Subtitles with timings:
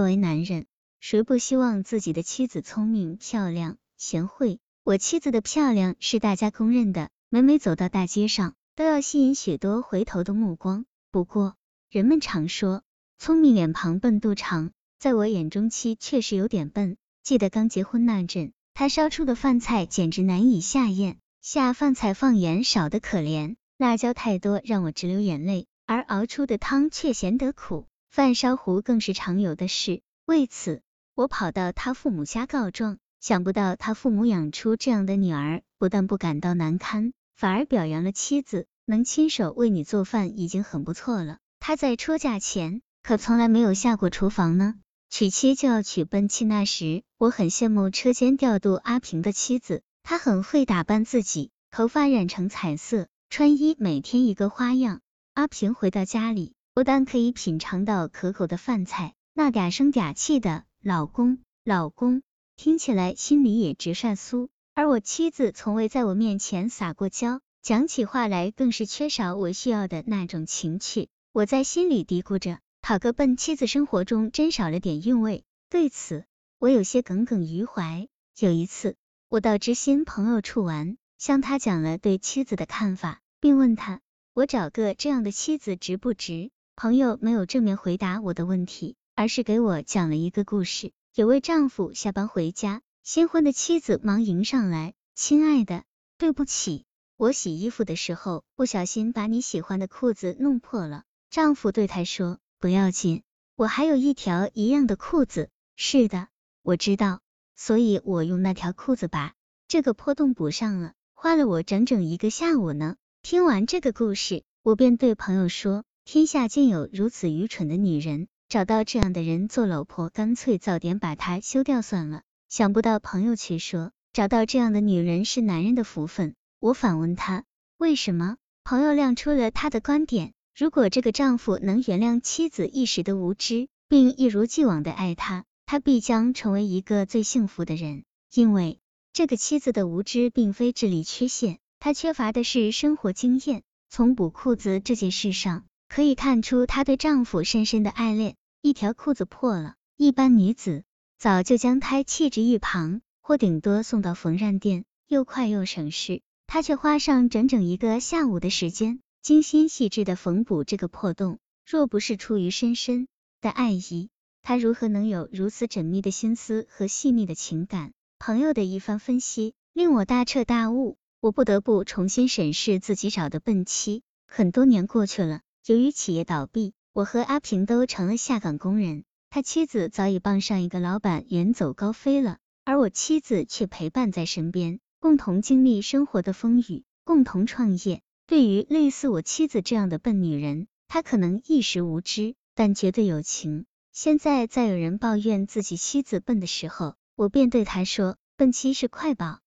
[0.00, 0.64] 作为男人，
[0.98, 4.58] 谁不希望自己的妻子聪明、漂亮、贤惠？
[4.82, 10.86] 我妻子的漂亮是大家公认的，每每走到大街上，都要吸引许多回头的目光。
[11.10, 11.54] 不过，
[11.90, 12.82] 人们常说，
[13.18, 16.96] 聪明脸庞笨肚肠，在我眼中，妻确实有点笨。
[17.22, 30.02] 记得刚结婚那阵，她烧出的饭菜简直难以下咽，下饭菜放盐少得可怜，辣椒太多让我直流眼泪，而熬出的汤却咸得苦，饭烧糊更是常有的事。
[30.26, 30.82] 为此，
[31.14, 41.38] 我跑到他父母家告状，想不到他父母养出这样的女儿，不但不感到难堪，反而表扬了妻子，能亲手为你做饭已经很不错了。
[41.60, 44.74] 他在出嫁前可从来没有下过厨房呢。
[45.08, 55.00] 娶妻就要娶奔妻，那时我很羡慕车间调度阿平的妻子，她很会打扮自己，头发染成彩色，穿衣每天一个花样。
[55.34, 62.22] 阿平回到家里，不但可以品尝到可口的饭菜，那嗲声嗲气的“老公，老公”，
[62.56, 64.48] 听起来心里也直涮酥。
[64.74, 71.08] 而我妻子从未在我面前撒过娇，讲起话来更是缺少我需要的那种情趣。
[71.32, 72.58] 我在心里嘀咕着。
[72.82, 75.44] 讨个笨妻子，生活中真少了点韵味。
[75.68, 76.24] 对此，
[76.58, 78.08] 我有些耿耿于怀。
[78.38, 78.96] 有一次，
[79.28, 84.00] 我到知心朋友处玩，向他讲了对妻子的看法，并问他，
[84.32, 86.50] 我找个这样的妻子值不值？
[86.82, 90.92] 朋友没有正面回答我的问题，而是给我讲了一个故事。
[91.14, 95.84] 有位丈夫下班回家，新婚的妻子忙迎上来，亲爱的，
[96.16, 96.86] 对不起，
[97.18, 101.04] 我洗衣服的时候不小心把你喜欢的裤子弄破了。
[101.28, 102.38] 丈夫对她说。
[102.58, 103.24] 不要紧，
[103.56, 105.50] 我还有一条一样的裤子。
[105.76, 106.28] 是的，
[106.62, 107.20] 我知道，
[107.56, 109.34] 所以我用那条裤子把
[109.68, 112.96] 这个破洞补上了，花了我整整一个下午呢。
[113.20, 122.22] 听完这个故事，我便对朋友说：天下竟有如此愚蠢的女人，找到这样的人做老婆，干脆早点把她休掉算了。
[122.48, 126.34] 想不到朋友却说，找到这样的女人是男人的福分。
[126.58, 127.44] 我反问他，
[127.78, 128.38] 为什么？
[128.64, 130.32] 朋友亮出了他的观点。
[130.52, 138.02] 如果这个丈夫能原谅妻子一时的无知，并一如既往的爱她，他必将成为一个最幸福的人。
[138.34, 138.80] 因为
[139.12, 143.62] 这个妻子的无知并非智力缺陷，她缺乏的是生活经验。
[143.92, 148.36] 从补裤子这件事上可以看出，她对丈夫深深的爱恋。
[148.62, 150.84] 一条裤子破了，一般女子
[151.18, 156.22] 早就将它弃置一旁，或顶多送到缝纫店，又快又省事。
[156.46, 159.00] 她却花上整整一个下午的时间。
[159.20, 163.08] 精心细致的缝补这个破洞，若不是出于深深
[163.40, 164.10] 的爱意，
[164.42, 167.92] 他如何能有如此缜密的心思和细腻的情感？
[168.20, 174.02] 朋友的一番分析令我大彻大悟，我不得不重新审视自己找的笨妻。
[174.26, 188.02] 很多年过去了，由于企业倒闭，我和阿平都成了下岗工人，他妻子早已傍上一个老板远走高飞了，而我妻子却陪伴在身边，共同经历生活的风雨，共同创业。
[188.26, 193.64] 对于类似我妻子这样的笨女人，她可能一时无知，但绝对有情。
[193.92, 199.38] 现在在有人抱怨自己妻子笨的时候，我便对他说：笨妻是快宝，